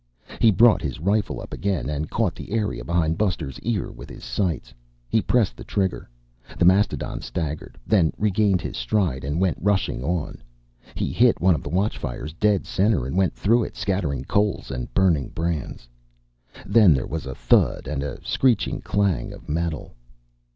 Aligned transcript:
He 0.39 0.49
brought 0.49 0.81
his 0.81 0.99
rifle 0.99 1.39
up 1.39 1.53
again 1.53 1.87
and 1.87 2.09
caught 2.09 2.33
the 2.33 2.53
area 2.53 2.83
behind 2.83 3.19
Buster's 3.19 3.59
ear 3.59 3.91
within 3.91 4.15
his 4.17 4.23
sights. 4.23 4.73
He 5.07 5.21
pressed 5.21 5.55
the 5.55 5.63
trigger. 5.63 6.09
The 6.57 6.65
mastodon 6.65 7.21
staggered, 7.21 7.77
then 7.85 8.11
regained 8.17 8.61
his 8.61 8.77
stride 8.77 9.23
and 9.23 9.39
went 9.39 9.59
rushing 9.61 10.03
on. 10.03 10.41
He 10.95 11.11
hit 11.11 11.39
one 11.39 11.53
of 11.53 11.61
the 11.61 11.69
watchfires 11.69 12.33
dead 12.33 12.65
center 12.65 13.05
and 13.05 13.15
went 13.15 13.35
through 13.35 13.63
it, 13.63 13.75
scattering 13.75 14.23
coals 14.23 14.71
and 14.71 14.91
burning 14.95 15.29
brands. 15.29 15.87
Then 16.65 16.95
there 16.95 17.05
was 17.05 17.27
a 17.27 17.35
thud 17.35 17.85
and 17.87 18.01
the 18.01 18.19
screeching 18.23 18.81
clang 18.81 19.31
of 19.31 19.47
metal. 19.47 19.93